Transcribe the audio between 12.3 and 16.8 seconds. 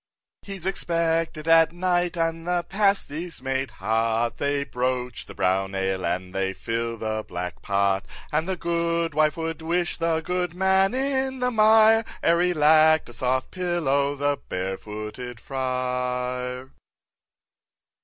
he lack'd a soft pillow, the Barefooted Friar.